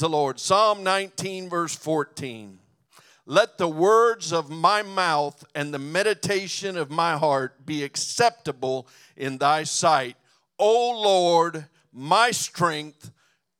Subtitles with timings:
[0.00, 0.40] The Lord.
[0.40, 2.58] Psalm 19, verse 14.
[3.26, 9.38] Let the words of my mouth and the meditation of my heart be acceptable in
[9.38, 10.16] thy sight,
[10.58, 13.10] O Lord, my strength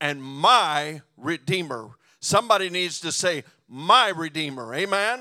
[0.00, 1.90] and my redeemer.
[2.21, 4.74] Somebody needs to say, My redeemer.
[4.74, 5.21] Amen.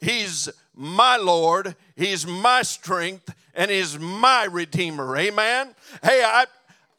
[0.00, 5.16] He's my Lord, He's my strength, and He's my redeemer.
[5.16, 5.74] Amen.
[6.02, 6.46] Hey, I,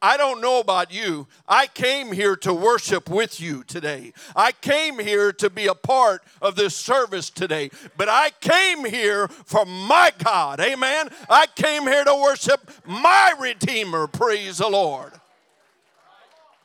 [0.01, 1.27] I don't know about you.
[1.47, 4.13] I came here to worship with you today.
[4.35, 7.71] I came here to be a part of this service today.
[7.95, 10.59] But I came here for my God.
[10.59, 11.09] Amen.
[11.29, 14.07] I came here to worship my Redeemer.
[14.07, 15.13] Praise the Lord.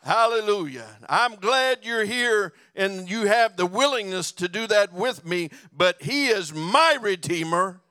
[0.02, 0.88] Hallelujah.
[1.08, 6.02] I'm glad you're here and you have the willingness to do that with me, but
[6.02, 7.81] He is my Redeemer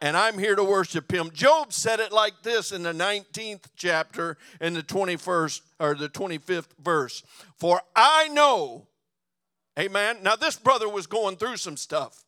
[0.00, 1.30] and I'm here to worship him.
[1.32, 6.68] Job said it like this in the 19th chapter in the 21st or the 25th
[6.82, 7.22] verse.
[7.56, 8.86] For I know,
[9.78, 10.18] amen.
[10.22, 12.24] Now, this brother was going through some stuff.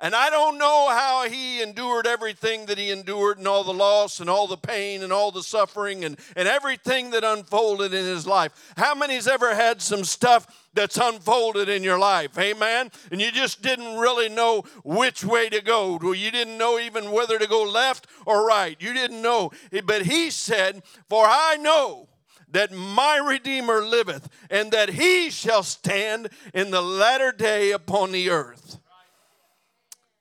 [0.00, 4.20] And I don't know how he endured everything that he endured and all the loss
[4.20, 8.26] and all the pain and all the suffering and, and everything that unfolded in his
[8.26, 8.72] life.
[8.76, 12.38] How many's ever had some stuff that's unfolded in your life?
[12.38, 12.90] Amen.
[13.10, 15.98] And you just didn't really know which way to go.
[16.12, 18.76] You didn't know even whether to go left or right.
[18.80, 19.52] You didn't know.
[19.84, 22.08] But he said, For I know
[22.50, 28.30] that my Redeemer liveth, and that he shall stand in the latter day upon the
[28.30, 28.78] earth.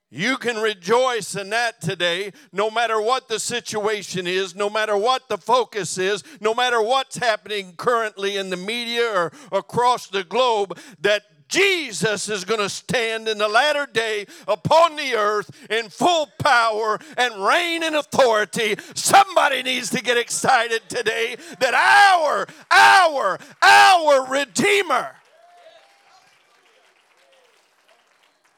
[0.09, 5.27] You can rejoice in that today, no matter what the situation is, no matter what
[5.27, 10.79] the focus is, no matter what's happening currently in the media or across the globe,
[11.01, 16.27] that Jesus is going to stand in the latter day upon the earth in full
[16.39, 18.75] power and reign in authority.
[18.95, 25.15] Somebody needs to get excited today that our, our, our Redeemer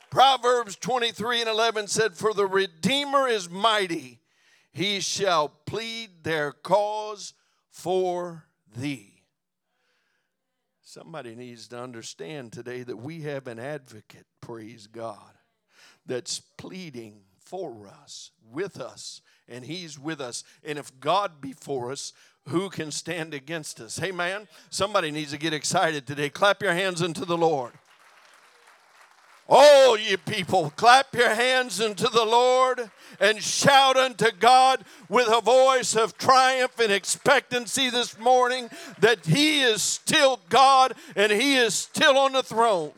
[0.10, 4.20] Proverbs 23 and 11 said, For the Redeemer is mighty,
[4.72, 7.34] he shall plead their cause
[7.70, 8.46] for
[8.76, 9.24] thee.
[10.82, 15.34] Somebody needs to understand today that we have an advocate, praise God,
[16.06, 20.44] that's pleading for us, with us, and he's with us.
[20.64, 22.14] And if God be for us,
[22.48, 24.00] who can stand against us?
[24.00, 26.30] Hey, man, somebody needs to get excited today.
[26.30, 27.74] Clap your hands unto the Lord.
[29.52, 35.42] Oh, ye people, clap your hands unto the Lord and shout unto God with a
[35.42, 41.74] voice of triumph and expectancy this morning that He is still God and He is
[41.74, 42.92] still on the throne.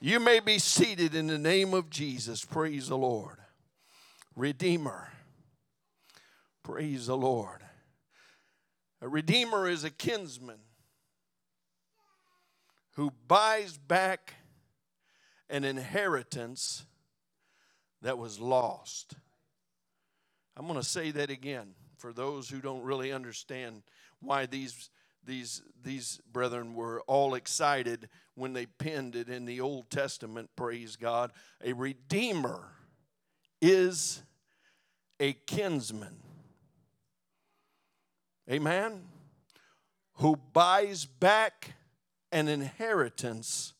[0.00, 2.46] You may be seated in the name of Jesus.
[2.46, 3.36] Praise the Lord.
[4.34, 5.10] Redeemer.
[6.62, 7.60] Praise the Lord.
[9.02, 10.60] A redeemer is a kinsman
[12.92, 14.34] who buys back
[15.52, 16.86] an inheritance
[18.00, 19.14] that was lost.
[20.56, 23.82] I'm going to say that again for those who don't really understand
[24.20, 24.90] why these
[25.24, 30.96] these these brethren were all excited when they penned it in the Old Testament praise
[30.96, 31.32] God.
[31.62, 32.70] A redeemer
[33.60, 34.22] is
[35.20, 36.16] a kinsman.
[38.50, 39.02] Amen?
[40.14, 41.74] Who buys back
[42.32, 43.74] an inheritance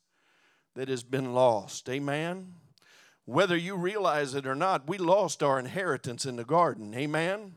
[0.75, 1.89] that has been lost.
[1.89, 2.55] Amen.
[3.25, 6.95] Whether you realize it or not, we lost our inheritance in the garden.
[6.95, 7.55] Amen.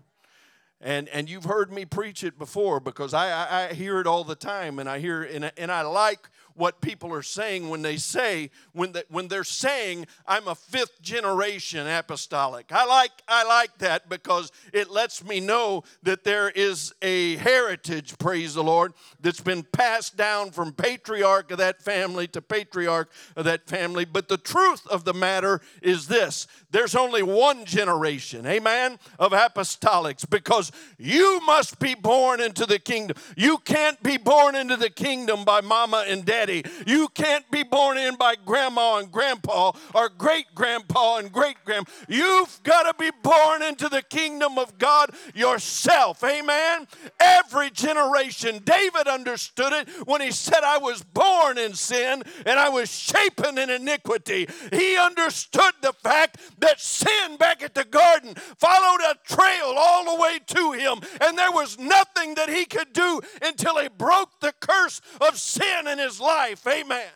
[0.81, 4.23] And, and you've heard me preach it before because I, I, I hear it all
[4.23, 7.97] the time and I hear and, and I like what people are saying when they
[7.97, 12.71] say when they, when they're saying I'm a fifth generation apostolic.
[12.71, 18.17] I like I like that because it lets me know that there is a heritage,
[18.17, 23.45] praise the Lord, that's been passed down from patriarch of that family to patriarch of
[23.45, 24.05] that family.
[24.05, 30.27] But the truth of the matter is this: there's only one generation, amen, of apostolics
[30.29, 33.17] because you must be born into the kingdom.
[33.35, 36.63] You can't be born into the kingdom by mama and daddy daddy.
[36.85, 41.87] You can't be born in by grandma and grandpa or great grandpa and great grand.
[42.08, 46.23] You've got to be born into the kingdom of God yourself.
[46.23, 46.87] Amen.
[47.19, 52.69] Every generation, David understood it when he said, I was born in sin and I
[52.69, 54.47] was shapen in iniquity.
[54.72, 60.22] He understood the fact that sin back at the garden followed a trail all the
[60.22, 64.53] way to him, and there was nothing that he could do until he broke the
[64.59, 66.67] curse of sin in his life life.
[66.67, 67.08] Amen.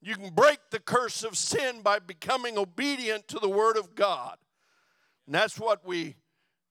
[0.00, 4.36] You can break the curse of sin by becoming obedient to the Word of God.
[5.26, 6.16] And that's what we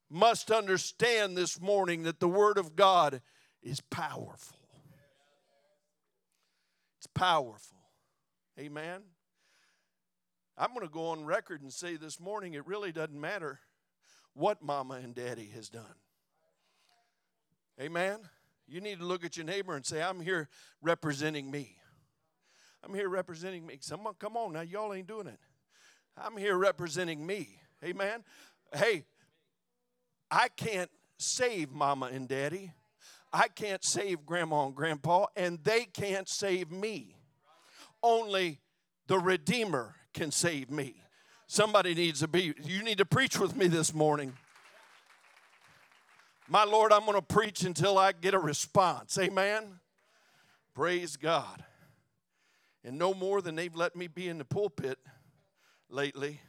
[0.10, 3.22] must understand this morning that the Word of God
[3.62, 4.58] is powerful.
[6.98, 7.78] It's powerful.
[8.60, 9.02] Amen.
[10.58, 13.60] I'm going to go on record and say this morning it really doesn't matter
[14.34, 15.96] what mama and daddy has done.
[17.82, 18.20] Amen.
[18.68, 20.50] You need to look at your neighbor and say, I'm here
[20.82, 21.76] representing me.
[22.84, 23.78] I'm here representing me.
[23.82, 25.40] Someone, come on now, y'all ain't doing it.
[26.18, 27.60] I'm here representing me.
[27.84, 28.24] Amen.
[28.74, 29.06] Hey,
[30.30, 32.72] I can't save mama and daddy.
[33.32, 37.16] I can't save grandma and grandpa, and they can't save me.
[38.02, 38.60] Only
[39.08, 40.96] the Redeemer can save me.
[41.48, 44.34] Somebody needs to be, you need to preach with me this morning.
[46.48, 49.18] My Lord, I'm going to preach until I get a response.
[49.18, 49.80] Amen.
[50.76, 51.64] Praise God.
[52.84, 55.00] And no more than they've let me be in the pulpit
[55.90, 56.42] lately.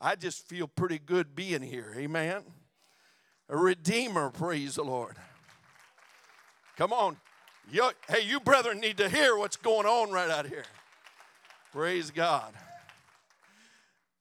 [0.00, 1.94] I just feel pretty good being here.
[1.96, 2.42] Amen.
[3.48, 5.16] A redeemer, praise the Lord.
[6.76, 7.16] Come on.
[7.70, 10.64] You, hey, you brethren need to hear what's going on right out here.
[11.72, 12.52] Praise God.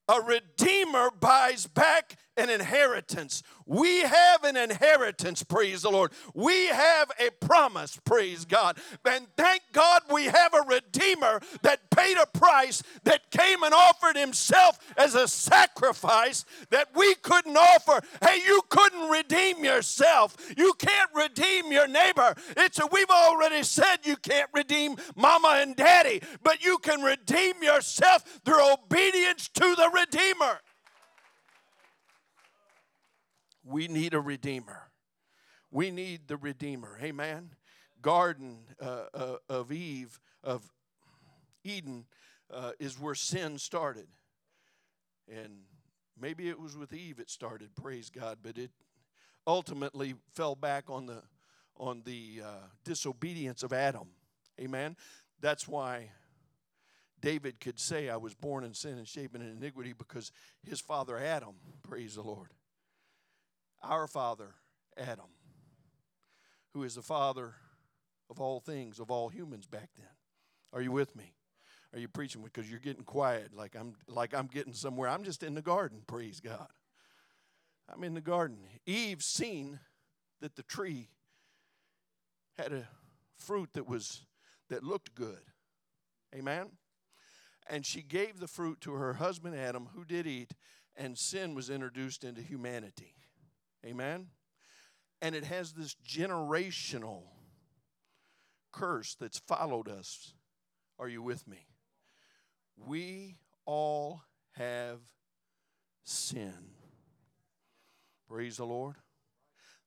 [0.07, 3.43] A redeemer buys back an inheritance.
[3.65, 6.11] We have an inheritance, praise the Lord.
[6.33, 8.77] We have a promise, praise God.
[9.05, 14.15] And thank God we have a Redeemer that paid a price, that came and offered
[14.15, 18.05] Himself as a sacrifice that we couldn't offer.
[18.21, 20.35] Hey, you couldn't redeem yourself.
[20.57, 22.35] You can't redeem your neighbor.
[22.57, 27.61] It's a, we've already said you can't redeem mama and daddy, but you can redeem
[27.61, 30.59] yourself through obedience to the Redeemer.
[33.63, 34.91] We need a Redeemer.
[35.69, 36.97] We need the Redeemer.
[37.01, 37.51] Amen.
[38.01, 40.69] Garden uh, uh, of Eve, of
[41.63, 42.05] Eden,
[42.51, 44.07] uh, is where sin started.
[45.31, 45.59] And
[46.19, 48.71] maybe it was with Eve it started, praise God, but it
[49.45, 51.23] ultimately fell back on the
[51.77, 54.07] on the uh, disobedience of Adam.
[54.59, 54.95] Amen.
[55.39, 56.11] That's why
[57.19, 60.31] David could say, I was born in sin and shapen in iniquity because
[60.63, 62.49] his father Adam, praise the Lord,
[63.83, 64.55] our father,
[64.97, 65.29] Adam,
[66.73, 67.53] who is the father
[68.29, 70.07] of all things, of all humans back then.
[70.73, 71.33] Are you with me?
[71.93, 72.41] Are you preaching?
[72.43, 75.09] Because you're getting quiet, like I'm like I'm getting somewhere.
[75.09, 76.69] I'm just in the garden, praise God.
[77.93, 78.59] I'm in the garden.
[78.85, 79.79] Eve seen
[80.39, 81.09] that the tree
[82.57, 82.87] had a
[83.37, 84.21] fruit that was
[84.69, 85.41] that looked good.
[86.33, 86.67] Amen.
[87.69, 90.53] And she gave the fruit to her husband Adam, who did eat,
[90.95, 93.15] and sin was introduced into humanity.
[93.85, 94.27] Amen?
[95.21, 97.23] And it has this generational
[98.71, 100.33] curse that's followed us.
[100.99, 101.67] Are you with me?
[102.75, 104.23] We all
[104.53, 104.99] have
[106.03, 106.53] sin.
[108.27, 108.95] Praise the Lord.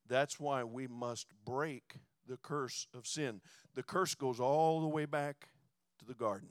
[0.06, 1.94] That's why we must break
[2.26, 3.40] the curse of sin.
[3.74, 5.48] The curse goes all the way back
[5.98, 6.48] to the garden.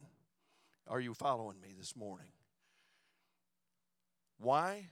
[0.88, 2.28] Are you following me this morning?
[4.40, 4.88] Why?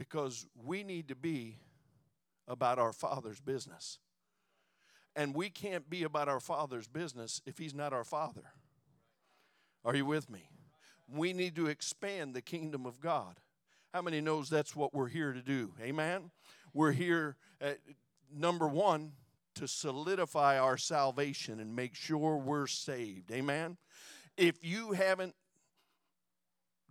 [0.00, 1.58] Because we need to be
[2.48, 3.98] about our Father's business.
[5.14, 8.54] And we can't be about our Father's business if He's not our Father.
[9.84, 10.48] Are you with me?
[11.06, 13.40] We need to expand the kingdom of God.
[13.92, 15.74] How many knows that's what we're here to do?
[15.82, 16.30] Amen.
[16.72, 17.76] We're here at,
[18.34, 19.12] number 1
[19.56, 23.30] to solidify our salvation and make sure we're saved.
[23.32, 23.76] Amen.
[24.38, 25.34] If you haven't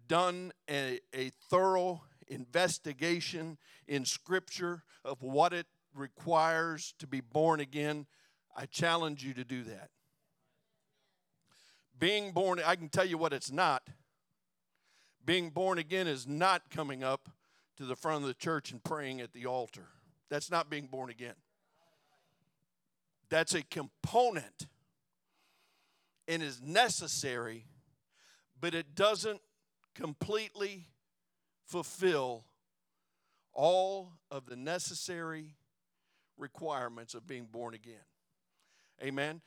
[0.08, 3.58] done a, a thorough investigation
[3.88, 8.06] in Scripture of what it requires to be born again,
[8.56, 9.90] I challenge you to do that.
[11.98, 13.84] Being born, I can tell you what it's not.
[15.26, 17.30] Being born again is not coming up
[17.78, 19.88] to the front of the church and praying at the altar.
[20.30, 21.36] That's not being born again.
[23.30, 24.68] That's a component
[26.28, 27.66] and is necessary,
[28.60, 29.42] but it doesn't
[29.96, 30.88] completely
[31.70, 32.44] fulfill
[33.54, 35.56] all of the necessary
[36.38, 37.96] requirements of being born again.
[39.04, 39.42] Amen.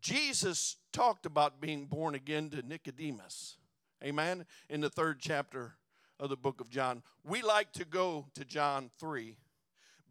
[0.00, 3.56] Jesus talked about being born again to Nicodemus.
[4.02, 4.44] Amen.
[4.68, 5.76] In the third chapter
[6.20, 7.02] of the book of John.
[7.24, 9.36] We like to go to John 3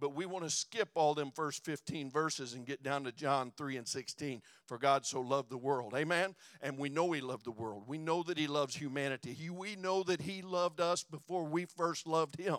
[0.03, 3.53] but we want to skip all them first 15 verses and get down to John
[3.55, 4.41] 3 and 16.
[4.65, 5.93] For God so loved the world.
[5.95, 6.35] Amen?
[6.61, 7.83] And we know He loved the world.
[7.87, 9.31] We know that He loves humanity.
[9.31, 12.57] He, we know that He loved us before we first loved Him.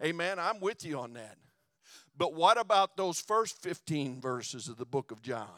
[0.00, 0.38] Amen?
[0.38, 1.36] I'm with you on that.
[2.16, 5.48] But what about those first 15 verses of the book of John,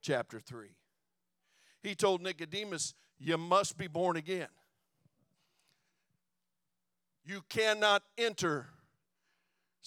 [0.00, 0.68] chapter 3?
[1.82, 4.46] He told Nicodemus, You must be born again.
[7.24, 8.68] You cannot enter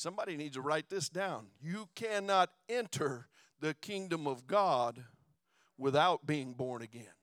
[0.02, 1.46] Somebody needs to write this down.
[1.62, 3.28] You cannot enter
[3.60, 5.04] the kingdom of God
[5.78, 7.14] without being born again.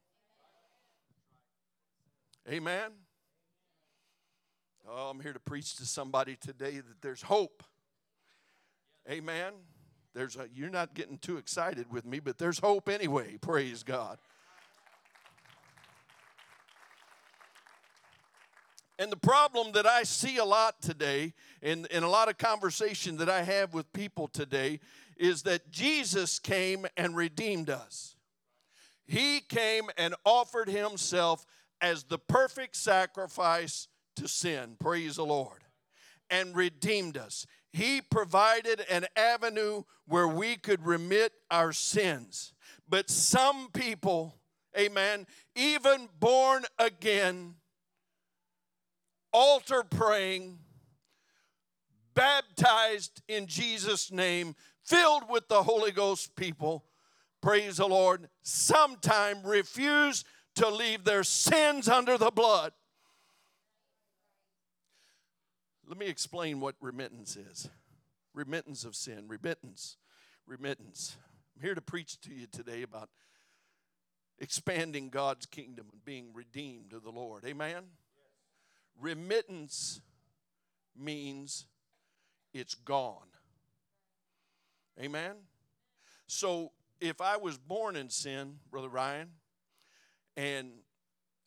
[2.49, 2.93] Amen.
[4.89, 7.65] Oh, I'm here to preach to somebody today that there's hope.
[9.11, 9.55] Amen.
[10.15, 13.39] There's a, you're not getting too excited with me, but there's hope anyway.
[13.41, 14.19] Praise God.
[18.99, 23.17] And the problem that I see a lot today, in, in a lot of conversation
[23.19, 24.81] that I have with people today,
[25.17, 28.17] is that Jesus came and redeemed us.
[29.07, 31.47] He came and offered himself
[31.81, 34.77] as the perfect sacrifice to sin.
[34.79, 35.65] Praise the Lord.
[36.29, 37.47] And redeemed us.
[37.73, 42.53] He provided an avenue where we could remit our sins.
[42.89, 44.35] But some people,
[44.77, 47.55] amen, even born again,
[49.33, 50.59] altar praying,
[52.15, 54.55] baptized in Jesus' name,
[54.85, 56.85] filled with the Holy Ghost people,
[57.41, 60.25] praise the Lord, sometime refuse
[60.57, 62.73] to leave their sins under the blood.
[65.87, 67.69] Let me explain what remittance is
[68.35, 69.97] remittance of sin, remittance,
[70.47, 71.17] remittance.
[71.57, 73.09] I'm here to preach to you today about
[74.39, 77.45] expanding God's kingdom and being redeemed to the Lord.
[77.45, 77.85] Amen?
[79.01, 80.01] Remittance
[80.97, 81.67] means
[82.53, 83.29] it's gone.
[85.01, 85.37] Amen?
[86.27, 89.31] So if I was born in sin, Brother Ryan,
[90.37, 90.71] and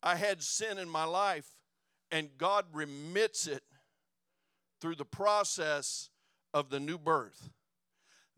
[0.02, 1.48] I had sin in my life,
[2.10, 3.64] and God remits it
[4.80, 6.10] through the process
[6.54, 7.50] of the new birth,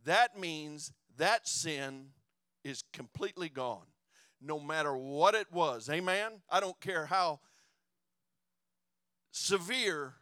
[0.06, 2.08] that means that sin
[2.64, 3.86] is completely gone,
[4.42, 5.90] no matter what it was.
[5.90, 6.42] Amen?
[6.50, 7.40] I don't care how
[9.34, 10.14] severe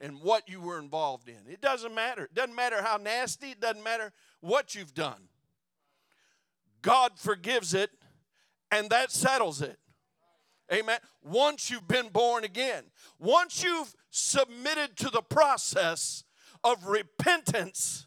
[0.00, 1.50] and what you were involved in.
[1.50, 2.24] It doesn't matter.
[2.24, 5.28] It doesn't matter how nasty, it doesn't matter what you've done.
[6.82, 7.90] God forgives it,
[8.70, 9.78] and that settles it.
[10.72, 10.98] Amen.
[11.22, 12.84] Once you've been born again,
[13.18, 16.24] once you've submitted to the process
[16.62, 18.06] of repentance,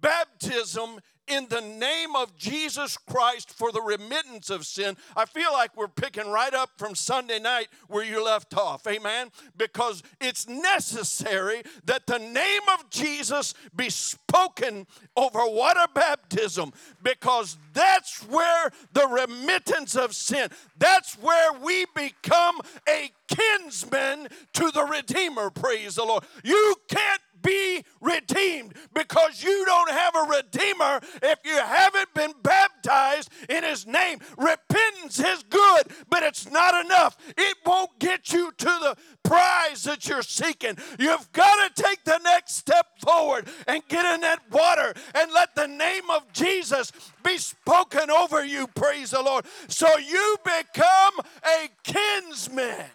[0.00, 4.96] baptism in the name of Jesus Christ for the remittance of sin.
[5.16, 8.86] I feel like we're picking right up from Sunday night where you left off.
[8.86, 9.30] Amen.
[9.56, 18.20] Because it's necessary that the name of Jesus be spoken over water baptism because that's
[18.28, 25.50] where the remittance of sin, that's where we become a kinsman to the Redeemer.
[25.50, 26.24] Praise the Lord.
[26.42, 33.30] You can't be redeemed because you don't have a redeemer if you haven't been baptized
[33.48, 34.18] in his name.
[34.36, 37.16] Repentance is good, but it's not enough.
[37.36, 40.76] It won't get you to the prize that you're seeking.
[40.98, 45.54] You've got to take the next step forward and get in that water and let
[45.54, 46.90] the name of Jesus
[47.22, 48.66] be spoken over you.
[48.68, 49.44] Praise the Lord.
[49.68, 52.86] So you become a kinsman.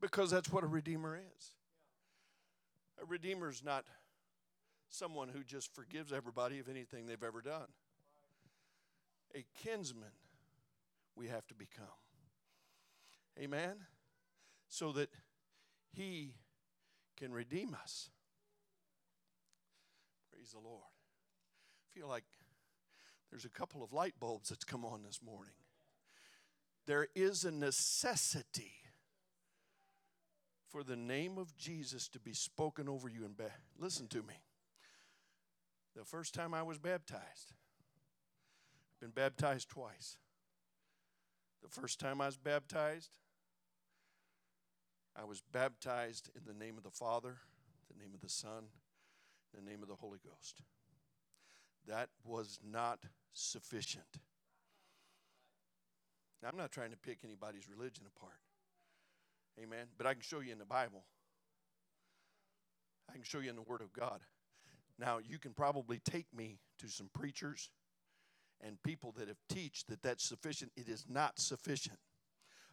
[0.00, 1.52] Because that's what a redeemer is.
[3.02, 3.84] A redeemer is not
[4.90, 7.66] someone who just forgives everybody of anything they've ever done.
[9.34, 10.08] A kinsman
[11.14, 11.84] we have to become.
[13.38, 13.74] Amen?
[14.68, 15.10] So that
[15.92, 16.34] he
[17.16, 18.10] can redeem us.
[20.32, 20.82] Praise the Lord.
[20.82, 22.24] I feel like
[23.30, 25.54] there's a couple of light bulbs that's come on this morning.
[26.86, 28.72] There is a necessity
[30.68, 33.34] for the name of Jesus to be spoken over you and
[33.78, 34.34] listen to me.
[35.96, 37.52] The first time I was baptized,
[38.94, 40.16] I've been baptized twice.
[41.62, 43.16] The first time I was baptized,
[45.16, 47.38] I was baptized in the name of the Father,
[47.92, 48.66] the name of the Son,
[49.54, 50.62] the name of the Holy Ghost.
[51.88, 53.00] That was not
[53.32, 54.18] sufficient.
[56.42, 58.38] Now, I'm not trying to pick anybody's religion apart.
[59.62, 59.86] Amen.
[59.96, 61.04] But I can show you in the Bible.
[63.08, 64.20] I can show you in the Word of God.
[64.98, 67.70] Now, you can probably take me to some preachers
[68.60, 70.72] and people that have teach that that's sufficient.
[70.76, 71.98] It is not sufficient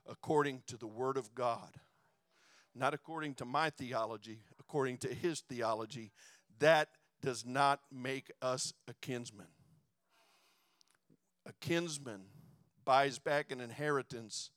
[0.08, 1.76] according to the Word of God.
[2.74, 6.12] Not according to my theology, according to his theology.
[6.60, 6.90] That
[7.22, 9.48] does not make us a kinsman.
[11.48, 12.22] A kinsman
[12.84, 14.52] buys back an inheritance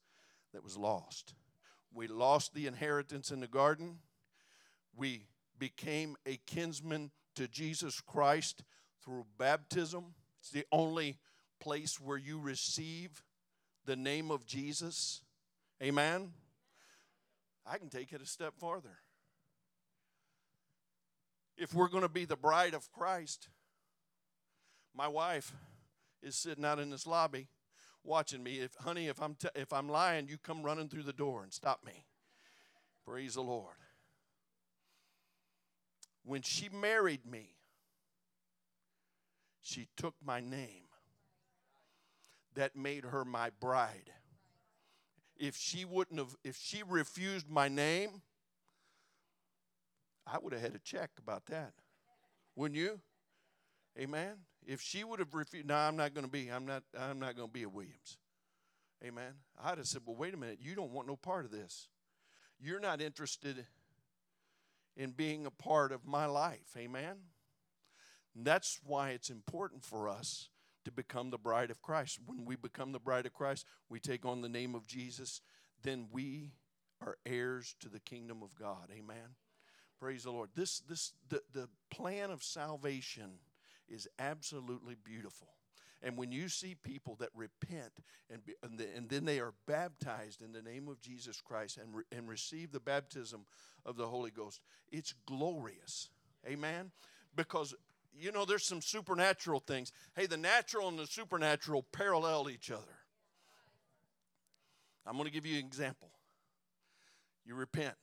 [0.53, 1.35] that was lost.
[1.93, 3.99] We lost the inheritance in the garden.
[4.97, 5.27] We
[5.59, 8.63] became a kinsman to Jesus Christ
[9.05, 10.15] through baptism.
[10.41, 11.19] It's the only
[11.61, 13.23] place where you receive
[13.85, 15.23] the name of Jesus.
[15.83, 16.33] Amen.
[17.67, 18.99] I can take it a step farther.
[21.57, 23.49] If we're going to be the bride of Christ,
[24.99, 25.53] My wife
[26.23, 27.47] is sitting out in this lobby
[28.05, 28.61] watching me.
[28.61, 31.53] If honey, if I'm t- if I'm lying, you come running through the door and
[31.53, 32.05] stop me.
[33.05, 33.75] Praise the Lord.
[36.25, 37.55] When she married me,
[39.63, 40.85] she took my name.
[42.55, 44.11] That made her my bride.
[45.37, 48.23] If she wouldn't have, if she refused my name,
[50.27, 51.73] I would have had a check about that.
[52.57, 53.01] Wouldn't you?
[53.99, 54.35] Amen.
[54.69, 56.49] If she would have refused, no, I'm not going to be.
[56.49, 56.83] I'm not.
[56.97, 58.19] I'm not going to be a Williams.
[59.03, 59.33] Amen.
[59.63, 60.59] I'd have said, well, wait a minute.
[60.61, 61.89] You don't want no part of this.
[62.61, 63.65] You're not interested
[64.97, 66.77] in being a part of my life.
[66.77, 67.17] Amen.
[68.35, 70.49] And that's why it's important for us
[70.85, 72.19] to become the bride of Christ.
[72.27, 75.41] When we become the bride of Christ, we take on the name of Jesus.
[75.83, 76.53] Then we
[77.01, 78.91] are heirs to the kingdom of God.
[78.93, 79.37] Amen.
[79.99, 80.51] Praise the Lord.
[80.55, 83.39] This this the, the plan of salvation
[83.89, 85.49] is absolutely beautiful.
[86.03, 87.93] And when you see people that repent
[88.31, 91.77] and, be, and, the, and, then they are baptized in the name of Jesus Christ
[91.77, 93.47] and, re, and receive the baptism
[93.85, 94.61] of the Holy Ghost,
[94.93, 96.09] it's glorious.
[96.47, 96.93] Amen?
[97.35, 97.75] Because,
[98.17, 99.93] you know, there's some supernatural things.
[100.15, 102.85] Hey, the natural and the supernatural parallel each other.
[105.05, 106.11] I'm going to give you an example.
[107.45, 107.97] You repent.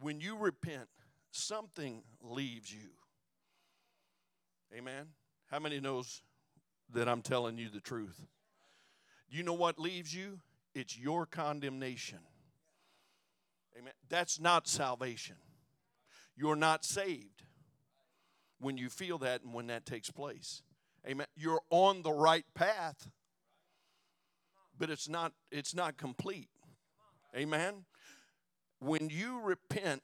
[0.00, 0.88] When you repent,
[1.30, 2.90] something leaves you.
[4.74, 5.06] Amen.
[5.50, 6.22] How many knows
[6.92, 8.20] that I'm telling you the truth?
[9.28, 10.40] You know what leaves you?
[10.74, 12.18] It's your condemnation.
[13.78, 13.92] Amen.
[14.08, 15.36] That's not salvation.
[16.36, 17.42] You're not saved
[18.58, 20.62] when you feel that and when that takes place.
[21.06, 21.26] Amen.
[21.36, 23.08] You're on the right path,
[24.76, 26.48] but it's not it's not complete.
[27.34, 27.84] Amen.
[28.80, 30.02] When you repent,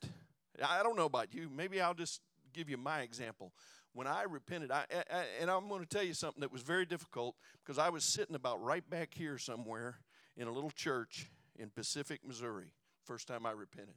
[0.64, 2.20] I don't know about you, maybe I'll just
[2.52, 3.52] give you my example
[3.94, 6.86] when I repented, I, I, and I'm going to tell you something that was very
[6.86, 9.96] difficult because I was sitting about right back here somewhere
[10.36, 12.72] in a little church in Pacific, Missouri,
[13.04, 13.94] first time I repented.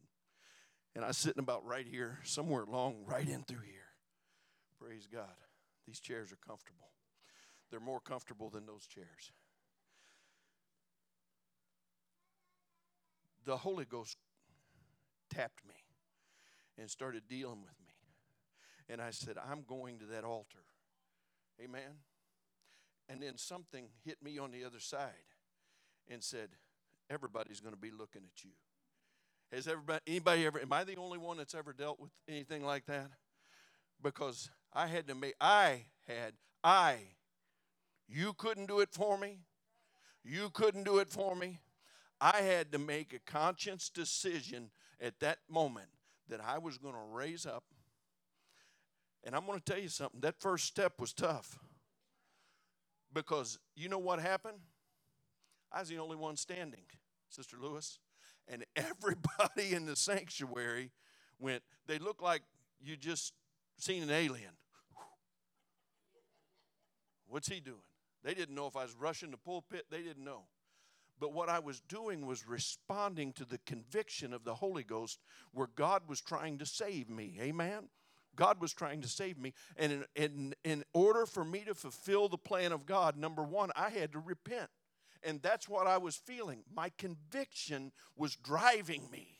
[0.95, 3.75] And I was sitting about right here, somewhere along right in through here.
[4.79, 5.29] Praise God.
[5.87, 6.91] These chairs are comfortable.
[7.71, 9.31] They're more comfortable than those chairs.
[13.45, 14.17] The Holy Ghost
[15.29, 15.75] tapped me
[16.77, 17.84] and started dealing with me
[18.89, 20.63] and I said, I'm going to that altar.
[21.63, 21.99] Amen.
[23.09, 25.09] And then something hit me on the other side
[26.09, 26.49] and said,
[27.09, 28.49] Everybody's going to be looking at you.
[29.51, 32.87] Has everybody, anybody ever, am I the only one that's ever dealt with anything like
[32.87, 33.11] that?
[34.01, 36.97] Because I had to make, I had, I,
[38.07, 39.41] you couldn't do it for me.
[40.23, 41.59] You couldn't do it for me.
[42.19, 45.89] I had to make a conscious decision at that moment
[46.27, 47.63] that I was going to raise up
[49.25, 51.57] and I'm going to tell you something that first step was tough.
[53.11, 54.59] Because you know what happened?
[55.71, 56.83] I was the only one standing,
[57.29, 57.97] Sister Lewis.
[58.47, 60.91] And everybody in the sanctuary
[61.39, 62.43] went, they looked like
[62.79, 63.33] you just
[63.77, 64.51] seen an alien.
[67.27, 67.79] What's he doing?
[68.23, 70.43] They didn't know if I was rushing the pulpit, they didn't know.
[71.19, 75.19] But what I was doing was responding to the conviction of the Holy Ghost
[75.53, 77.37] where God was trying to save me.
[77.41, 77.87] Amen?
[78.35, 79.53] God was trying to save me.
[79.77, 83.71] And in, in, in order for me to fulfill the plan of God, number one,
[83.75, 84.69] I had to repent.
[85.23, 86.63] And that's what I was feeling.
[86.73, 89.37] My conviction was driving me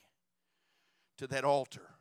[1.18, 1.92] to that altar.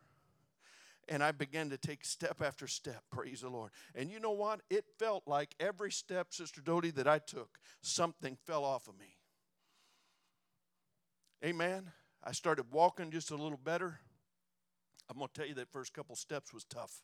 [1.06, 3.70] And I began to take step after step, praise the Lord.
[3.94, 4.60] And you know what?
[4.70, 9.18] It felt like every step, Sister Doty, that I took, something fell off of me.
[11.44, 11.92] Amen.
[12.22, 14.00] I started walking just a little better.
[15.10, 17.02] I'm going to tell you that first couple steps was tough.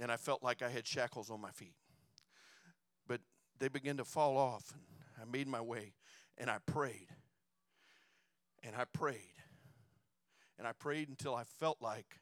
[0.00, 1.74] And I felt like I had shackles on my feet.
[3.06, 3.20] But
[3.58, 4.72] they began to fall off,
[5.14, 5.94] and I made my way,
[6.38, 7.08] and I prayed.
[8.62, 9.34] And I prayed.
[10.58, 12.20] And I prayed until I felt like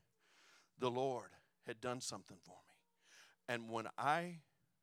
[0.79, 1.31] the Lord
[1.67, 3.55] had done something for me.
[3.55, 4.39] And when I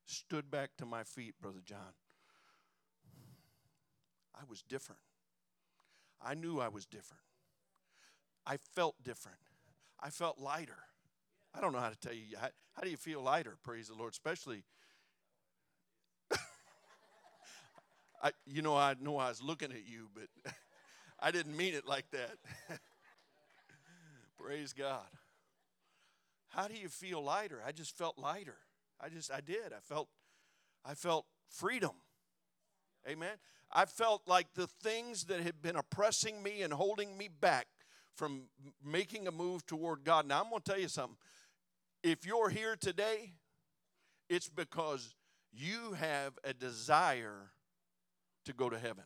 [0.05, 1.93] stood back to my feet, Brother John,
[4.35, 5.01] I was different.
[6.21, 7.21] I knew I was different.
[8.45, 9.37] I felt different.
[10.01, 10.77] I felt lighter.
[11.53, 12.37] I don't know how to tell you.
[12.39, 13.57] How, how do you feel lighter?
[13.63, 14.63] Praise the Lord, especially.
[18.21, 20.27] I, you know, I know I was looking at you, but
[21.19, 22.37] I didn't mean it like that.
[24.37, 25.07] Praise God.
[26.49, 27.61] How do you feel lighter?
[27.65, 28.57] I just felt lighter.
[28.99, 29.73] I just, I did.
[29.75, 30.07] I felt,
[30.85, 31.91] I felt freedom.
[33.07, 33.37] Amen.
[33.71, 37.67] I felt like the things that had been oppressing me and holding me back
[38.15, 38.43] from
[38.83, 40.27] making a move toward God.
[40.27, 41.17] Now, I'm going to tell you something.
[42.03, 43.33] If you're here today,
[44.29, 45.13] it's because
[45.51, 47.51] you have a desire
[48.45, 49.03] to go to heaven.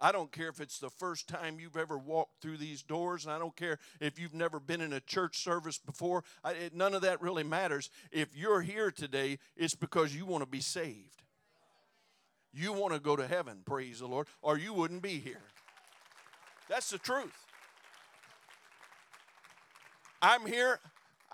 [0.00, 3.32] I don't care if it's the first time you've ever walked through these doors, and
[3.32, 6.24] I don't care if you've never been in a church service before.
[6.42, 7.88] I, it, none of that really matters.
[8.12, 11.22] If you're here today, it's because you want to be saved.
[12.52, 15.42] You want to go to heaven, praise the Lord, or you wouldn't be here.
[16.74, 17.30] That's the truth.
[20.20, 20.80] I'm here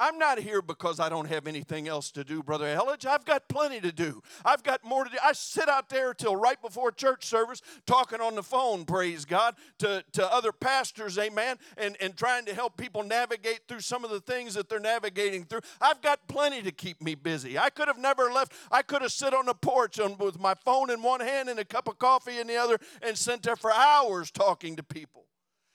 [0.00, 3.05] I'm not here because I don't have anything else to do, Brother Elledge.
[3.05, 4.22] I've got plenty to do.
[4.46, 5.18] I've got more to do.
[5.22, 9.57] I sit out there till right before church service talking on the phone, praise God,
[9.81, 14.11] to, to other pastors, amen, and, and trying to help people navigate through some of
[14.11, 15.61] the things that they're navigating through.
[15.83, 17.59] I've got plenty to keep me busy.
[17.59, 18.55] I could have never left.
[18.72, 21.59] I could have sit on the porch on, with my phone in one hand and
[21.59, 25.26] a cup of coffee in the other and sat there for hours talking to people.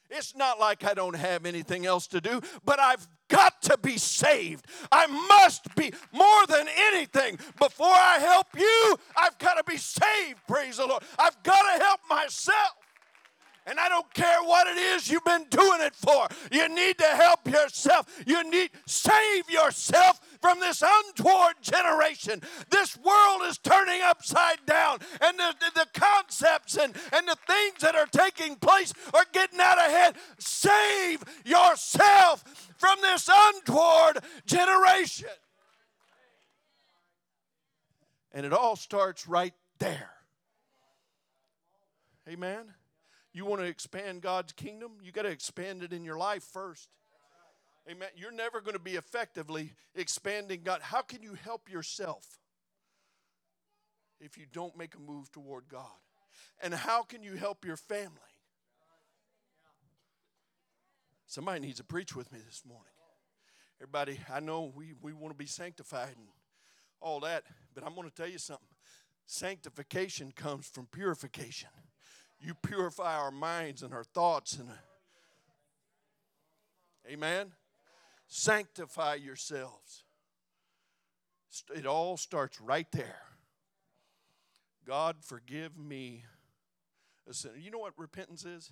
[0.09, 3.97] It's not like I don't have anything else to do, but I've got to be
[3.97, 4.65] saved.
[4.91, 7.37] I must be more than anything.
[7.59, 11.03] Before I help you, I've got to be saved, praise the Lord.
[11.17, 12.84] I've got to help myself.
[13.67, 16.27] And I don't care what it is you've been doing it for.
[16.51, 18.07] You need to help yourself.
[18.27, 22.41] You need save yourself from this untoward generation.
[22.69, 27.79] This world is turning upside down, and the, the, the concepts and, and the things
[27.81, 30.15] that are taking place are getting out ahead.
[30.37, 32.43] Save yourself
[32.77, 35.29] from this untoward generation.
[38.31, 40.11] And it all starts right there.
[42.27, 42.65] Amen.
[43.35, 44.93] You want to expand God's kingdom?
[45.03, 46.87] You got to expand it in your life first.
[47.85, 48.07] Amen.
[48.15, 50.79] You're never going to be effectively expanding God.
[50.81, 52.25] How can you help yourself
[54.21, 55.83] if you don't make a move toward God?
[56.63, 58.15] And how can you help your family?
[61.27, 62.85] Somebody needs to preach with me this morning.
[63.81, 66.27] Everybody, I know we, we want to be sanctified and
[67.01, 67.43] all that,
[67.73, 68.65] but I'm going to tell you something.
[69.25, 71.67] Sanctification comes from purification
[72.45, 74.69] you purify our minds and our thoughts and
[77.11, 77.51] amen?
[78.27, 80.03] Sanctify yourselves.
[81.73, 83.21] It all starts right there.
[84.85, 86.25] God forgive me
[87.27, 88.71] a sinner you know what repentance is?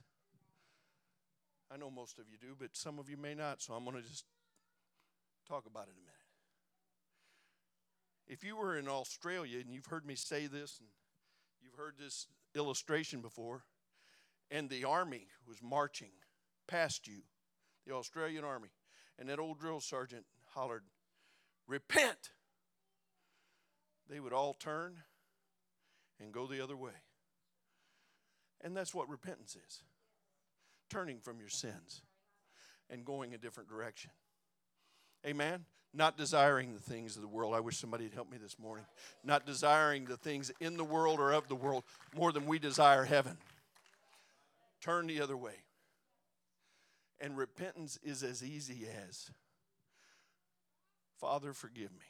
[1.72, 3.98] I know most of you do but some of you may not so i'm going
[3.98, 4.26] to just
[5.48, 6.14] talk about it a minute.
[8.28, 10.90] If you were in australia and you've heard me say this and
[11.64, 13.64] you've heard this illustration before,
[14.52, 16.12] and the army was marching
[16.68, 17.22] past you,
[17.86, 18.70] the Australian army,
[19.20, 20.84] and that old drill sergeant hollered,
[21.68, 22.32] Repent!
[24.10, 24.98] They would all turn
[26.20, 26.92] and go the other way.
[28.62, 29.82] And that's what repentance is
[30.90, 32.02] turning from your sins
[32.90, 34.12] and going a different direction.
[35.26, 37.54] Amen not desiring the things of the world.
[37.54, 38.86] I wish somebody had helped me this morning.
[39.24, 41.84] Not desiring the things in the world or of the world
[42.16, 43.38] more than we desire heaven.
[44.82, 45.56] Turn the other way.
[47.22, 49.30] And repentance is as easy as
[51.20, 52.06] Father, forgive me.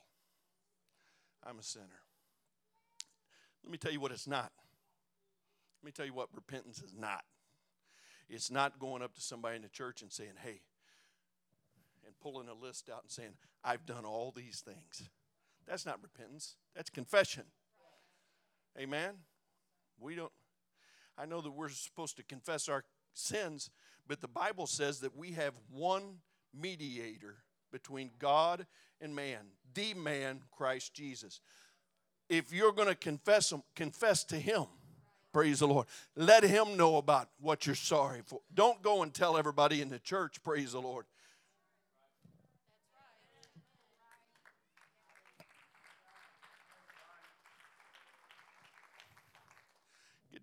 [1.46, 1.86] I'm a sinner.
[3.63, 4.52] Let me tell you what it's not.
[5.82, 7.24] Let me tell you what repentance is not.
[8.28, 10.62] It's not going up to somebody in the church and saying, hey,
[12.23, 13.33] pulling a list out and saying,
[13.63, 15.09] I've done all these things.
[15.67, 17.43] That's not repentance, that's confession.
[18.79, 19.15] Amen?
[19.99, 20.31] We don't,
[21.17, 22.83] I know that we're supposed to confess our
[23.13, 23.69] sins,
[24.07, 26.17] but the Bible says that we have one
[26.53, 27.36] mediator
[27.71, 28.65] between God
[28.99, 29.39] and man,
[29.73, 31.41] the man, Christ Jesus.
[32.29, 34.65] If you're going to confess him, confess to him.
[35.33, 35.88] Praise the Lord.
[36.15, 38.39] Let him know about what you're sorry for.
[38.53, 41.05] Don't go and tell everybody in the church, praise the Lord.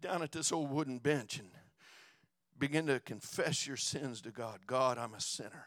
[0.01, 1.49] Down at this old wooden bench and
[2.59, 4.61] begin to confess your sins to God.
[4.67, 5.67] God, I'm a sinner.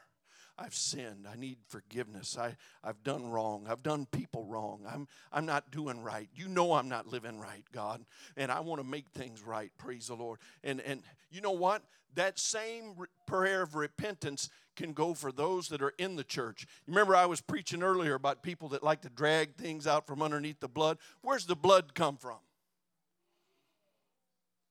[0.57, 1.25] I've sinned.
[1.31, 2.37] I need forgiveness.
[2.37, 3.65] I, I've done wrong.
[3.67, 4.81] I've done people wrong.
[4.87, 6.29] I'm, I'm not doing right.
[6.35, 8.05] You know I'm not living right, God.
[8.37, 9.71] And I want to make things right.
[9.79, 10.39] Praise the Lord.
[10.63, 11.81] And, and you know what?
[12.13, 12.93] That same
[13.25, 16.67] prayer of repentance can go for those that are in the church.
[16.87, 20.59] Remember, I was preaching earlier about people that like to drag things out from underneath
[20.59, 20.99] the blood.
[21.21, 22.37] Where's the blood come from?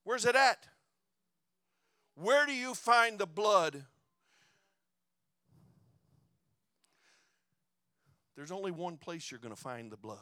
[0.05, 0.67] Where's it at?
[2.15, 3.85] Where do you find the blood?
[8.37, 10.19] There's only one place you're going to find the blood.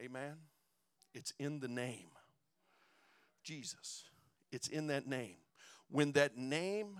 [0.00, 0.34] Amen?
[1.14, 2.08] It's in the name
[3.42, 4.04] Jesus.
[4.50, 5.36] It's in that name.
[5.90, 6.98] When that name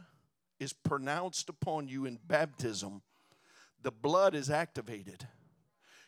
[0.59, 3.03] is pronounced upon you in baptism,
[3.83, 5.27] the blood is activated.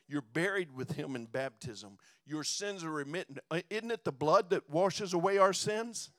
[0.07, 1.99] You're buried with him in baptism.
[2.27, 3.41] Your sins are remitted.
[3.51, 6.11] Uh, isn't it the blood that washes away our sins?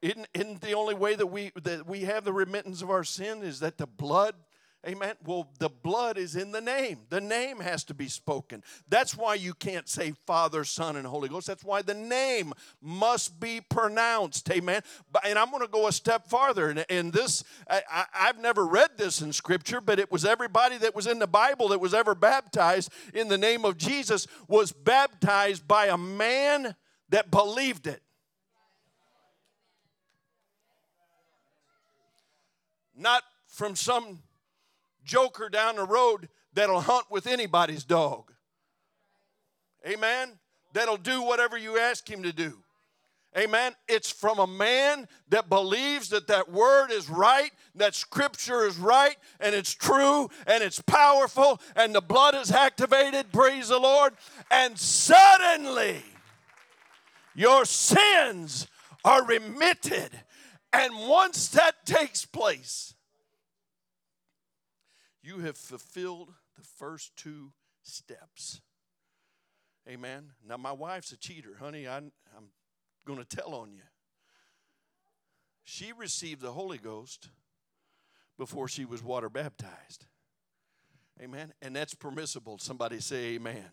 [0.00, 3.42] Isn't, isn't the only way that we that we have the remittance of our sin
[3.42, 4.34] is that the blood
[4.84, 5.14] Amen.
[5.24, 7.02] Well, the blood is in the name.
[7.08, 8.64] The name has to be spoken.
[8.88, 11.46] That's why you can't say Father, Son, and Holy Ghost.
[11.46, 14.50] That's why the name must be pronounced.
[14.50, 14.82] Amen.
[15.24, 16.84] And I'm going to go a step farther.
[16.88, 21.06] And, this, I, I've never read this in Scripture, but it was everybody that was
[21.06, 25.86] in the Bible that was ever baptized in the name of Jesus was baptized by
[25.86, 26.74] a man
[27.10, 28.02] that believed it.
[32.96, 34.18] Not from some
[35.04, 38.32] joker down the road that'll hunt with anybody's dog.
[39.86, 40.38] Amen?
[40.72, 42.58] That'll do whatever you ask him to do.
[43.36, 43.72] Amen.
[43.88, 49.16] It's from a man that believes that that word is right, that scripture is right,
[49.40, 53.32] and it's true, and it's powerful, and the blood is activated.
[53.32, 54.12] Praise the Lord.
[54.50, 56.02] And suddenly,
[57.34, 58.66] your sins
[59.02, 60.10] are remitted.
[60.74, 62.94] And once that takes place,
[65.22, 68.60] you have fulfilled the first two steps.
[69.88, 70.32] Amen.
[70.46, 71.88] Now, my wife's a cheater, honey.
[71.88, 72.50] I, I'm
[73.06, 73.82] going to tell on you.
[75.64, 77.28] She received the Holy Ghost
[78.38, 80.06] before she was water baptized.
[81.20, 81.52] Amen.
[81.62, 82.58] And that's permissible.
[82.58, 83.54] Somebody say amen.
[83.56, 83.70] amen.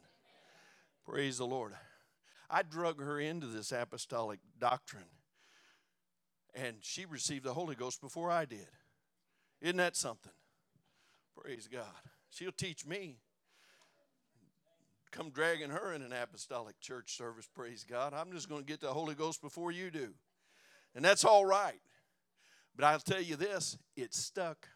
[1.06, 1.74] Praise the Lord.
[2.50, 5.04] I drug her into this apostolic doctrine,
[6.56, 8.68] and she received the Holy Ghost before I did.
[9.62, 10.32] Isn't that something?
[11.42, 11.86] Praise God.
[12.30, 13.18] She'll teach me.
[15.12, 18.14] Come dragging her in an apostolic church service, praise God.
[18.14, 20.10] I'm just going to get the Holy Ghost before you do.
[20.96, 21.80] And that's all right.
[22.76, 24.68] But I'll tell you this it's stuck.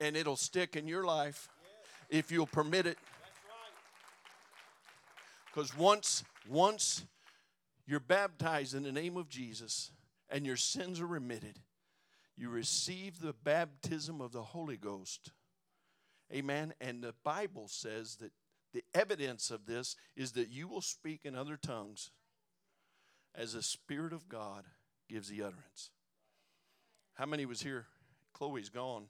[0.00, 1.48] And it'll stick in your life
[2.08, 2.96] if you'll permit it.
[5.46, 7.04] Because once, once
[7.86, 9.90] you're baptized in the name of Jesus
[10.30, 11.58] and your sins are remitted,
[12.40, 15.32] you receive the baptism of the Holy Ghost.
[16.32, 16.72] Amen.
[16.80, 18.32] And the Bible says that
[18.72, 22.10] the evidence of this is that you will speak in other tongues
[23.34, 24.64] as the Spirit of God
[25.06, 25.90] gives the utterance.
[27.12, 27.86] How many was here?
[28.32, 29.04] Chloe's gone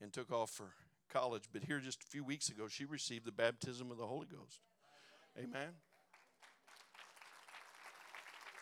[0.00, 0.70] and took off for
[1.12, 4.26] college, but here just a few weeks ago, she received the baptism of the Holy
[4.26, 4.60] Ghost.
[5.36, 5.68] Amen.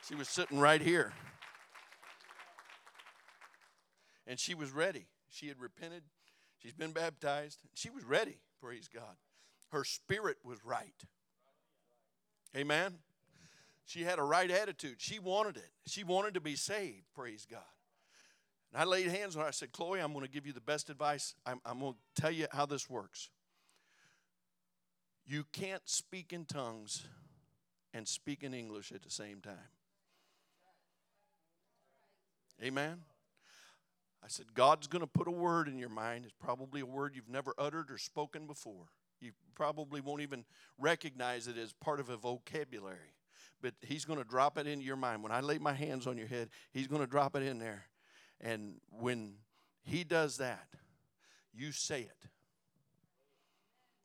[0.08, 1.12] She was sitting right here
[4.32, 5.04] and she was ready.
[5.28, 6.04] She had repented.
[6.62, 7.58] She's been baptized.
[7.74, 9.14] She was ready, praise God.
[9.72, 10.94] Her spirit was right.
[12.56, 12.94] Amen.
[13.84, 14.94] She had a right attitude.
[14.96, 15.68] She wanted it.
[15.84, 17.60] She wanted to be saved, praise God.
[18.72, 19.48] And I laid hands on her.
[19.48, 21.34] I said, Chloe, I'm going to give you the best advice.
[21.44, 23.28] I'm, I'm going to tell you how this works.
[25.26, 27.06] You can't speak in tongues
[27.92, 29.68] and speak in English at the same time.
[32.64, 33.02] Amen.
[34.24, 36.24] I said, God's going to put a word in your mind.
[36.24, 38.86] It's probably a word you've never uttered or spoken before.
[39.20, 40.44] You probably won't even
[40.78, 43.14] recognize it as part of a vocabulary.
[43.60, 45.22] But He's going to drop it into your mind.
[45.22, 47.84] When I lay my hands on your head, He's going to drop it in there.
[48.40, 49.34] And when
[49.84, 50.66] He does that,
[51.52, 52.28] you say it.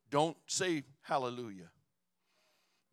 [0.10, 1.70] Don't say hallelujah.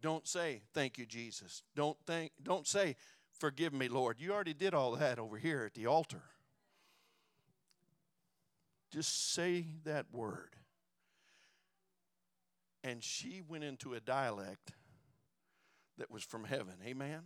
[0.02, 1.62] Don't say thank you, Jesus.
[1.74, 2.96] Don't think, don't say
[3.38, 4.20] forgive me, Lord.
[4.20, 6.22] You already did all that over here at the altar.
[8.94, 10.54] Just say that word.
[12.84, 14.70] And she went into a dialect
[15.98, 16.74] that was from heaven.
[16.86, 17.22] Amen.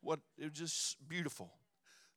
[0.00, 1.52] What it was just beautiful.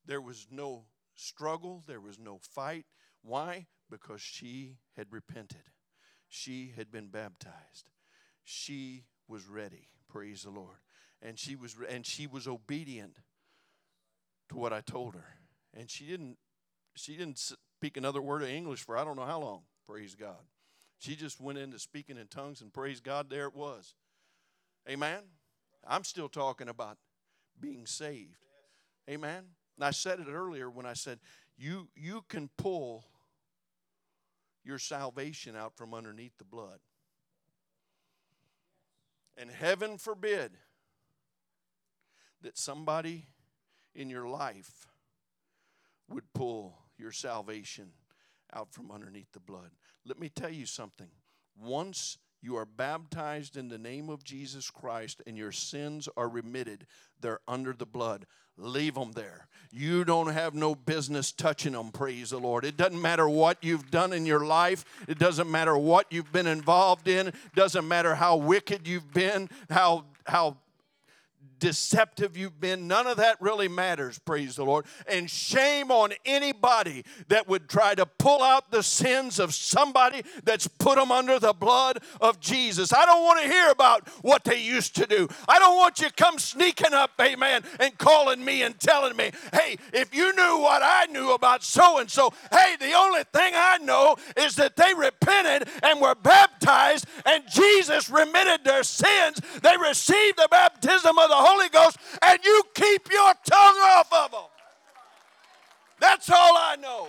[0.07, 2.87] There was no struggle, there was no fight.
[3.21, 3.67] Why?
[3.87, 5.69] Because she had repented.
[6.27, 7.91] She had been baptized.
[8.43, 9.89] She was ready.
[10.09, 10.77] Praise the Lord.
[11.21, 13.19] And she was and she was obedient
[14.49, 15.27] to what I told her.
[15.71, 16.39] And she didn't
[16.95, 17.37] she didn't
[17.81, 19.61] speak another word of English for I don't know how long.
[19.87, 20.37] Praise God.
[20.99, 23.95] She just went into speaking in tongues and praise God, there it was.
[24.87, 25.21] Amen.
[25.87, 26.99] I'm still talking about
[27.59, 28.37] being saved.
[29.09, 29.45] Amen.
[29.77, 31.17] And I said it earlier when I said,
[31.57, 33.03] you, you can pull
[34.63, 36.77] your salvation out from underneath the blood.
[39.35, 40.51] And heaven forbid
[42.43, 43.25] that somebody
[43.95, 44.85] in your life
[46.07, 47.89] would pull your salvation
[48.53, 49.71] out from underneath the blood.
[50.05, 51.09] Let me tell you something.
[51.59, 56.87] Once you are baptized in the name of Jesus Christ and your sins are remitted.
[57.19, 58.25] They're under the blood.
[58.57, 59.47] Leave them there.
[59.71, 62.65] You don't have no business touching them, praise the Lord.
[62.65, 66.47] It doesn't matter what you've done in your life, it doesn't matter what you've been
[66.47, 70.57] involved in, it doesn't matter how wicked you've been, how, how
[71.62, 72.88] deceptive you've been.
[72.88, 74.86] None of that really matters, praise the Lord.
[75.08, 80.67] And shame on anybody that would try to pull out the sins of somebody that's
[80.67, 82.91] put them under the blood of Jesus.
[82.91, 85.30] I don't want to hear about what they used to do.
[85.47, 89.78] I don't want you come sneaking up, amen, and calling me and telling me, hey,
[89.93, 93.78] if you knew what I knew about so and so, hey, the only thing I
[93.78, 99.39] know is that they repented and were baptized and Jesus remitted their sins.
[99.62, 104.13] They received the baptism of the Holy Holy Ghost and you keep your tongue off
[104.13, 104.41] of them.
[105.99, 107.07] That's all I know.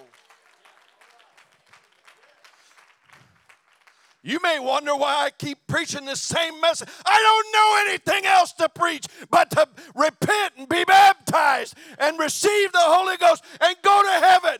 [4.25, 6.89] You may wonder why I keep preaching the same message.
[7.05, 12.71] I don't know anything else to preach but to repent and be baptized and receive
[12.71, 14.59] the Holy Ghost and go to heaven.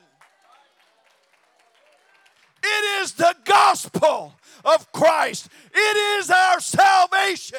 [2.65, 7.59] It is the gospel of Christ, it is our salvation.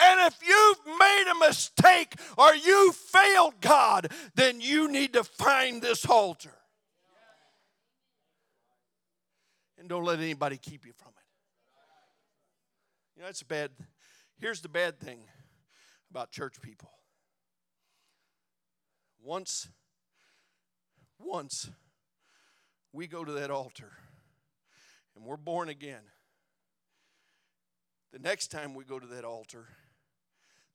[0.00, 5.82] And if you've made a mistake or you failed God, then you need to find
[5.82, 6.54] this altar.
[9.78, 11.24] And don't let anybody keep you from it.
[13.16, 13.70] You know, that's bad.
[14.38, 15.20] Here's the bad thing
[16.10, 16.90] about church people.
[19.20, 19.68] Once,
[21.18, 21.70] once
[22.92, 23.92] we go to that altar
[25.16, 26.02] and we're born again,
[28.12, 29.66] the next time we go to that altar,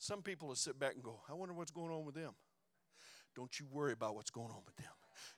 [0.04, 2.34] some people will sit back and go, I wonder what's going on with them.
[3.38, 4.92] Don't you worry about what's going on with them.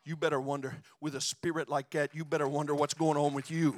[0.03, 3.51] You better wonder, with a spirit like that, you better wonder what's going on with
[3.51, 3.75] you.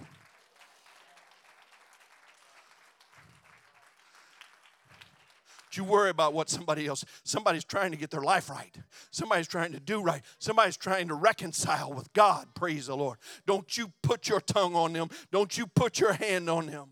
[5.74, 8.76] You worry about what somebody else somebody's trying to get their life right
[9.12, 13.78] somebody's trying to do right somebody's trying to reconcile with god praise the lord don't
[13.78, 16.88] you put your tongue on them don't you put your hand on them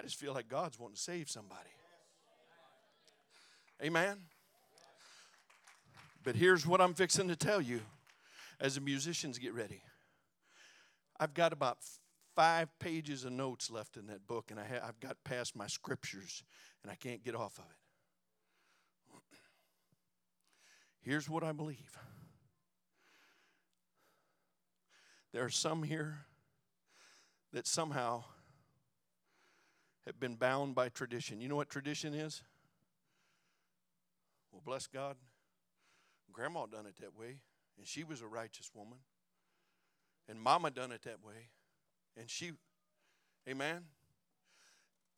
[0.00, 1.68] I just feel like God's wanting to save somebody.
[3.84, 4.16] Amen.
[6.24, 7.80] But here's what I'm fixing to tell you
[8.58, 9.82] as the musicians get ready.
[11.18, 11.80] I've got about
[12.34, 16.44] five pages of notes left in that book, and I have got past my scriptures,
[16.82, 19.20] and I can't get off of it.
[21.02, 21.98] Here's what I believe
[25.34, 26.20] there are some here
[27.52, 28.24] that somehow
[30.06, 31.40] have been bound by tradition.
[31.40, 32.42] You know what tradition is?
[34.52, 35.16] Well, bless God.
[36.32, 37.40] Grandma done it that way,
[37.76, 38.98] and she was a righteous woman.
[40.28, 41.48] And mama done it that way,
[42.16, 42.52] and she,
[43.48, 43.82] amen.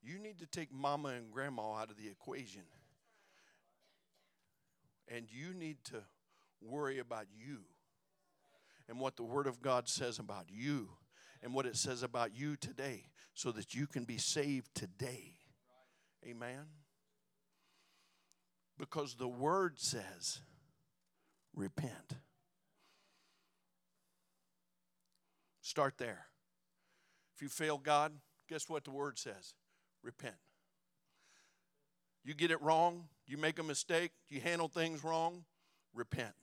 [0.02, 2.62] You need to take mama and grandma out of the equation.
[5.06, 6.02] And you need to
[6.60, 7.58] worry about you
[8.88, 10.88] and what the Word of God says about you
[11.42, 15.34] and what it says about you today so that you can be saved today.
[16.26, 16.66] Amen.
[18.78, 20.40] Because the word says,
[21.54, 22.16] repent.
[25.60, 26.26] Start there.
[27.34, 28.12] If you fail God,
[28.48, 29.54] guess what the word says?
[30.02, 30.34] Repent.
[32.24, 35.44] You get it wrong, you make a mistake, you handle things wrong,
[35.94, 36.34] repent.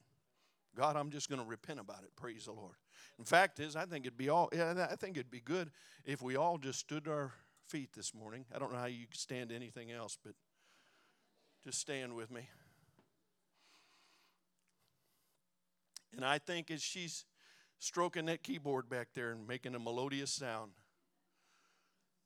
[0.75, 2.09] God, I'm just going to repent about it.
[2.15, 2.75] Praise the Lord.
[3.17, 4.49] In fact, is I think it'd be all.
[4.53, 5.71] Yeah, I think it'd be good
[6.05, 7.33] if we all just stood our
[7.67, 8.45] feet this morning.
[8.53, 10.33] I don't know how you could stand anything else, but
[11.65, 12.49] just stand with me.
[16.15, 17.25] And I think as she's
[17.77, 20.71] stroking that keyboard back there and making a melodious sound,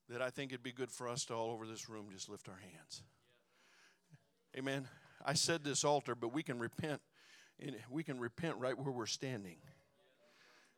[0.10, 2.48] that I think it'd be good for us to all over this room just lift
[2.50, 3.04] our hands.
[4.58, 4.88] Amen.
[5.26, 7.02] I said this altar, but we can repent.
[7.90, 9.58] We can repent right where we're standing.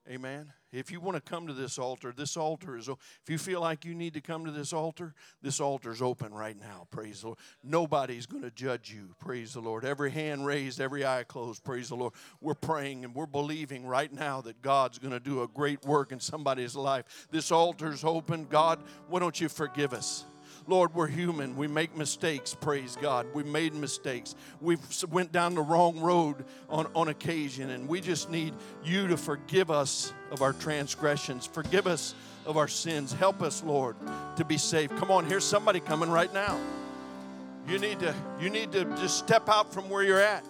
[0.08, 0.54] Amen.
[0.72, 3.86] If you want to come to this altar, this altar is, if you feel like
[3.86, 6.86] you need to come to this altar, this altar is open right now.
[6.92, 7.40] Praise the Lord.
[7.64, 9.16] Nobody's going to judge you.
[9.20, 9.84] Praise the Lord.
[9.84, 11.64] Every hand raised, every eye closed.
[11.64, 12.14] Praise the Lord.
[12.40, 16.12] We're praying and we're believing right now that God's going to do a great work
[16.12, 17.28] in somebody's life.
[17.32, 18.46] This altar's open.
[18.46, 20.26] God, why don't you forgive us?
[20.68, 21.56] Lord, we're human.
[21.56, 23.28] We make mistakes, praise God.
[23.34, 24.34] We made mistakes.
[24.60, 24.80] We've
[25.12, 28.54] went down the wrong road on, on occasion, and we just need
[28.84, 31.46] you to forgive us of our transgressions.
[31.46, 33.14] Forgive us of our sins.
[33.14, 33.96] Help us, Lord,
[34.38, 34.98] to be saved.
[34.98, 36.60] Come on, here's somebody coming right now.
[37.68, 40.44] You need to, you need to just step out from where you're at.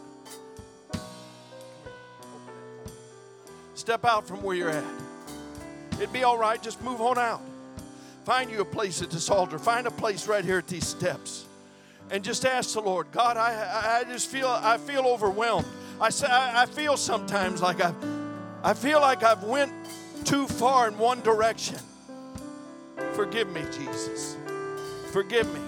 [3.73, 4.83] Step out from where you're at.
[5.93, 6.61] It'd be all right.
[6.61, 7.41] Just move on out.
[8.25, 9.59] Find you a place at this altar.
[9.59, 11.45] Find a place right here at these steps.
[12.09, 15.67] And just ask the Lord, God, I, I just feel I feel overwhelmed.
[16.01, 17.93] I I feel sometimes like I
[18.63, 19.71] I feel like I've went
[20.23, 21.77] too far in one direction.
[23.13, 24.35] Forgive me, Jesus.
[25.11, 25.61] Forgive me.